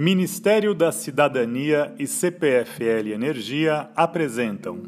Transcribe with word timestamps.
Ministério 0.00 0.76
da 0.76 0.92
Cidadania 0.92 1.92
e 1.98 2.06
CPFL 2.06 3.08
Energia 3.12 3.90
apresentam 3.96 4.80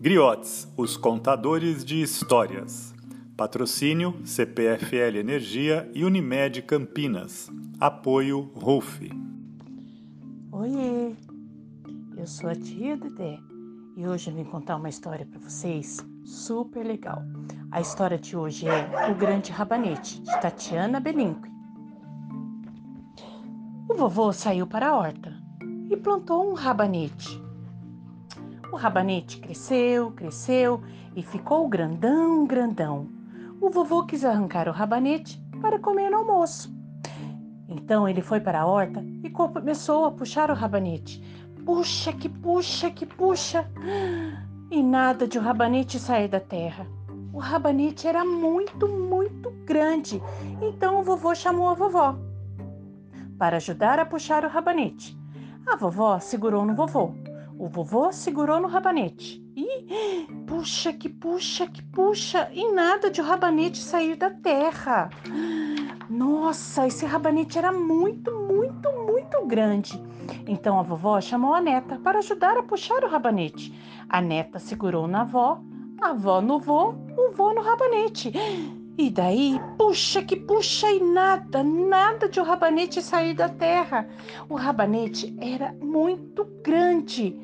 Griotes, 0.00 0.72
os 0.76 0.96
contadores 0.96 1.84
de 1.84 2.00
histórias. 2.00 2.94
Patrocínio 3.36 4.14
CPFL 4.24 5.18
Energia 5.18 5.90
e 5.92 6.04
Unimed 6.04 6.62
Campinas. 6.62 7.50
Apoio 7.80 8.42
RUF. 8.54 9.10
Oiê, 10.52 11.16
eu 12.16 12.26
sou 12.28 12.48
a 12.48 12.54
tia 12.54 12.96
Dedé 12.96 13.40
e 13.96 14.06
hoje 14.06 14.30
eu 14.30 14.36
vim 14.36 14.44
contar 14.44 14.76
uma 14.76 14.88
história 14.88 15.26
para 15.26 15.40
vocês 15.40 15.96
super 16.24 16.86
legal. 16.86 17.24
A 17.72 17.80
história 17.80 18.18
de 18.18 18.36
hoje 18.36 18.68
é 18.68 19.10
O 19.10 19.16
Grande 19.16 19.50
Rabanete, 19.50 20.22
de 20.22 20.40
Tatiana 20.40 21.00
Belinque. 21.00 21.53
O 23.94 23.96
vovô 23.96 24.32
saiu 24.32 24.66
para 24.66 24.88
a 24.88 24.96
horta 24.96 25.32
e 25.88 25.96
plantou 25.96 26.50
um 26.50 26.52
rabanete. 26.52 27.40
O 28.72 28.74
rabanete 28.74 29.38
cresceu, 29.38 30.10
cresceu 30.10 30.82
e 31.14 31.22
ficou 31.22 31.68
grandão, 31.68 32.44
grandão. 32.44 33.06
O 33.60 33.70
vovô 33.70 34.04
quis 34.04 34.24
arrancar 34.24 34.68
o 34.68 34.72
rabanete 34.72 35.40
para 35.60 35.78
comer 35.78 36.10
no 36.10 36.16
almoço. 36.16 36.74
Então 37.68 38.08
ele 38.08 38.20
foi 38.20 38.40
para 38.40 38.62
a 38.62 38.66
horta 38.66 39.00
e 39.22 39.30
começou 39.30 40.06
a 40.06 40.10
puxar 40.10 40.50
o 40.50 40.54
rabanete. 40.54 41.22
Puxa, 41.64 42.12
que 42.12 42.28
puxa, 42.28 42.90
que 42.90 43.06
puxa. 43.06 43.64
E 44.72 44.82
nada 44.82 45.24
de 45.24 45.38
o 45.38 45.40
rabanete 45.40 46.00
sair 46.00 46.26
da 46.26 46.40
terra. 46.40 46.84
O 47.32 47.38
rabanete 47.38 48.08
era 48.08 48.24
muito, 48.24 48.88
muito 48.88 49.52
grande. 49.64 50.20
Então 50.60 50.98
o 50.98 51.04
vovô 51.04 51.32
chamou 51.32 51.68
a 51.68 51.74
vovó 51.74 52.18
para 53.44 53.58
ajudar 53.58 53.98
a 53.98 54.06
puxar 54.06 54.42
o 54.46 54.48
rabanete. 54.48 55.14
A 55.66 55.76
vovó 55.76 56.18
segurou 56.18 56.64
no 56.64 56.74
vovô. 56.74 57.12
O 57.58 57.68
vovô 57.68 58.10
segurou 58.10 58.58
no 58.58 58.68
rabanete. 58.68 59.44
E 59.54 60.26
puxa, 60.46 60.94
que 60.94 61.10
puxa, 61.10 61.66
que 61.66 61.82
puxa, 61.82 62.48
e 62.54 62.72
nada 62.72 63.10
de 63.10 63.20
o 63.20 63.24
rabanete 63.24 63.76
sair 63.76 64.16
da 64.16 64.30
terra. 64.30 65.10
Nossa, 66.08 66.86
esse 66.86 67.04
rabanete 67.04 67.58
era 67.58 67.70
muito, 67.70 68.30
muito, 68.32 68.90
muito 69.06 69.46
grande. 69.46 70.02
Então 70.48 70.80
a 70.80 70.82
vovó 70.82 71.20
chamou 71.20 71.52
a 71.52 71.60
neta 71.60 71.98
para 71.98 72.20
ajudar 72.20 72.56
a 72.56 72.62
puxar 72.62 73.04
o 73.04 73.10
rabanete. 73.10 73.78
A 74.08 74.22
neta 74.22 74.58
segurou 74.58 75.06
na 75.06 75.20
avó, 75.20 75.60
a 76.00 76.12
avó 76.12 76.40
no 76.40 76.58
vô, 76.58 76.94
o 77.14 77.30
vô 77.34 77.52
no 77.52 77.60
rabanete. 77.60 78.32
E 78.96 79.10
daí, 79.10 79.60
puxa 79.76 80.22
que 80.22 80.36
puxa 80.36 80.90
e 80.90 81.00
nada, 81.00 81.64
nada 81.64 82.28
de 82.28 82.38
o 82.38 82.44
rabanete 82.44 83.02
sair 83.02 83.34
da 83.34 83.48
terra. 83.48 84.08
O 84.48 84.54
rabanete 84.54 85.36
era 85.40 85.72
muito 85.80 86.44
grande. 86.62 87.36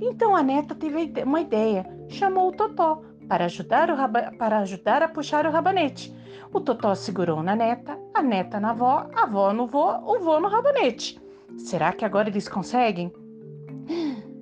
Então 0.00 0.34
a 0.34 0.42
neta 0.42 0.74
teve 0.74 1.12
uma 1.22 1.42
ideia, 1.42 1.86
chamou 2.08 2.48
o 2.48 2.52
Totó 2.52 3.02
para 3.28 3.44
ajudar, 3.44 3.90
o 3.90 4.36
para 4.38 4.60
ajudar 4.60 5.02
a 5.02 5.08
puxar 5.08 5.46
o 5.46 5.50
rabanete. 5.50 6.14
O 6.52 6.60
Totó 6.60 6.94
segurou 6.94 7.42
na 7.42 7.54
neta, 7.54 7.98
a 8.14 8.22
neta 8.22 8.58
na 8.58 8.70
avó, 8.70 9.06
a 9.14 9.24
avó 9.24 9.52
no 9.52 9.66
vô, 9.66 9.90
o 10.06 10.20
vô 10.20 10.40
no 10.40 10.48
rabanete. 10.48 11.20
Será 11.58 11.92
que 11.92 12.04
agora 12.04 12.28
eles 12.28 12.48
conseguem? 12.48 13.12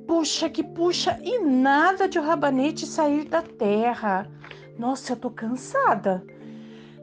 Puxa 0.07 0.49
que 0.49 0.63
puxa 0.63 1.19
e 1.23 1.39
nada 1.41 2.09
de 2.09 2.19
o 2.19 2.23
rabanete 2.23 2.87
sair 2.87 3.25
da 3.25 3.43
terra. 3.43 4.31
Nossa, 4.79 5.13
eu 5.13 5.17
tô 5.17 5.31
cansada. 5.31 6.25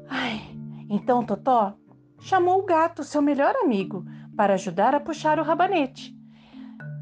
Ai, 0.09 0.41
então 0.89 1.23
Totó 1.23 1.75
chamou 2.19 2.59
o 2.59 2.65
gato, 2.65 3.03
seu 3.03 3.21
melhor 3.21 3.55
amigo, 3.55 4.03
para 4.35 4.55
ajudar 4.55 4.95
a 4.95 4.99
puxar 4.99 5.39
o 5.39 5.43
rabanete. 5.43 6.17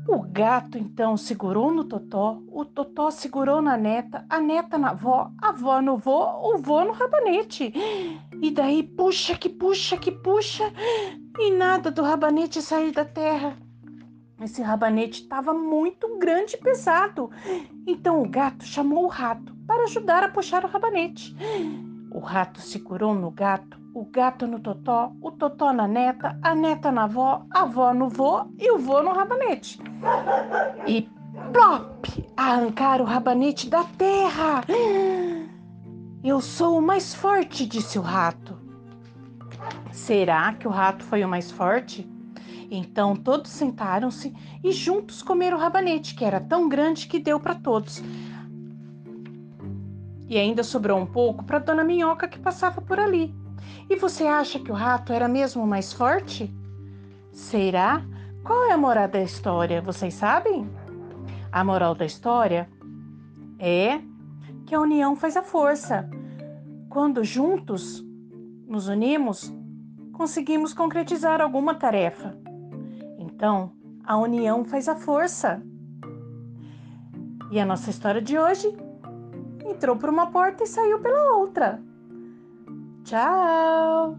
O 0.08 0.22
gato 0.22 0.78
então 0.78 1.18
segurou 1.18 1.72
no 1.72 1.84
Totó, 1.84 2.42
o 2.48 2.64
Totó 2.64 3.12
segurou 3.12 3.62
na 3.62 3.76
neta, 3.76 4.26
a 4.30 4.40
neta 4.40 4.78
na 4.78 4.92
avó, 4.92 5.32
a 5.42 5.50
avó 5.50 5.82
no 5.82 5.98
vô, 5.98 6.54
o 6.54 6.58
vô 6.58 6.86
no 6.86 6.94
rabanete. 6.94 7.74
E 8.42 8.52
daí 8.52 8.84
puxa 8.84 9.38
que 9.38 9.50
puxa 9.50 9.98
que 9.98 10.12
puxa 10.12 10.72
e 11.38 11.52
nada 11.52 11.92
do 11.92 12.04
rabanete 12.04 12.62
sair 12.62 12.92
da 12.92 13.04
terra. 13.04 13.58
Esse 14.40 14.62
rabanete 14.62 15.24
estava 15.24 15.54
muito 15.54 16.18
grande 16.20 16.56
e 16.56 16.58
pesado. 16.58 17.30
Então 17.86 18.22
o 18.22 18.30
gato 18.30 18.64
chamou 18.64 19.06
o 19.06 19.10
rato 19.10 19.54
para 19.66 19.84
ajudar 19.84 20.24
a 20.24 20.30
puxar 20.30 20.64
o 20.64 20.70
rabanete. 20.70 21.36
O 22.18 22.20
rato 22.20 22.60
segurou 22.60 23.14
no 23.14 23.30
gato, 23.30 23.78
o 23.94 24.04
gato 24.04 24.48
no 24.48 24.60
totó, 24.60 25.12
o 25.22 25.30
totó 25.30 25.72
na 25.72 25.88
neta, 25.88 26.36
a 26.42 26.56
neta 26.56 26.92
na 26.92 27.04
avó, 27.04 27.46
a 27.52 27.62
avó 27.62 27.94
no 27.94 28.10
vô 28.10 28.48
e 28.58 28.72
o 28.72 28.80
vô 28.80 29.04
no 29.04 29.14
rabanete. 29.14 29.80
E 30.88 31.08
plop! 31.54 32.28
Arrancaram 32.36 33.06
o 33.06 33.08
rabanete 33.08 33.70
da 33.70 33.84
terra. 33.84 34.64
Eu 36.24 36.42
sou 36.42 36.80
o 36.80 36.82
mais 36.82 37.14
forte, 37.14 37.68
disse 37.68 38.00
o 38.00 38.02
rato. 38.02 38.58
Será 39.92 40.54
que 40.54 40.68
o 40.68 40.72
rato 40.72 41.04
foi 41.04 41.24
o 41.24 41.30
mais 41.30 41.52
forte? 41.52 42.10
Então 42.72 43.16
todos 43.16 43.52
sentaram-se 43.52 44.34
e 44.64 44.72
juntos 44.72 45.22
comeram 45.22 45.56
o 45.56 45.60
rabanete, 45.60 46.16
que 46.16 46.26
era 46.26 46.42
tão 46.42 46.68
grande 46.68 47.06
que 47.06 47.20
deu 47.20 47.40
para 47.40 47.54
todos. 47.54 48.02
E 50.28 50.38
ainda 50.38 50.64
sobrou 50.64 51.00
um 51.00 51.06
pouco 51.06 51.44
para 51.44 51.60
Dona 51.60 51.84
Minhoca 51.84 52.28
que 52.28 52.40
passava 52.40 52.82
por 52.82 53.00
ali. 53.00 53.34
E 53.90 53.96
você 53.96 54.26
acha 54.26 54.60
que 54.60 54.72
o 54.72 54.76
rato 54.76 55.14
era 55.14 55.28
mesmo 55.28 55.66
mais 55.66 55.94
forte? 55.94 56.54
Será? 57.32 58.04
Qual 58.44 58.66
é 58.66 58.74
a 58.74 58.78
moral 58.78 59.08
da 59.08 59.22
história? 59.22 59.82
Vocês 59.82 60.14
sabem? 60.14 60.70
A 61.52 61.64
moral 61.64 61.96
da 61.96 62.06
história 62.06 62.70
é 63.60 64.00
que 64.66 64.76
a 64.76 64.80
união 64.82 65.16
faz 65.16 65.38
a 65.38 65.44
força. 65.44 66.10
Quando 66.90 67.24
juntos 67.24 68.04
nos 68.68 68.88
unimos, 68.88 69.54
conseguimos 70.12 70.74
concretizar 70.74 71.42
alguma 71.42 71.76
tarefa. 71.76 72.38
Então, 73.18 73.72
a 74.04 74.18
união 74.18 74.66
faz 74.66 74.90
a 74.90 74.96
força. 74.96 75.62
E 77.50 77.60
a 77.60 77.66
nossa 77.66 77.90
história 77.90 78.22
de 78.22 78.38
hoje 78.38 78.76
entrou 79.70 79.96
por 79.96 80.10
uma 80.10 80.28
porta 80.28 80.64
e 80.64 80.68
saiu 80.68 81.00
pela 81.00 81.36
outra. 81.38 81.82
Tchau! 83.04 84.18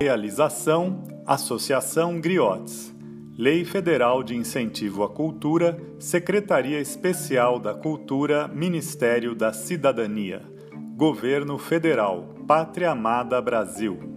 Realização: 0.00 1.02
Associação 1.26 2.20
Griotes. 2.20 2.94
Lei 3.36 3.64
Federal 3.64 4.22
de 4.22 4.36
Incentivo 4.36 5.02
à 5.02 5.08
Cultura, 5.08 5.76
Secretaria 5.98 6.80
Especial 6.80 7.58
da 7.58 7.74
Cultura, 7.74 8.46
Ministério 8.46 9.34
da 9.34 9.52
Cidadania. 9.52 10.40
Governo 10.96 11.58
Federal, 11.58 12.34
Pátria 12.46 12.92
Amada 12.92 13.42
Brasil. 13.42 14.13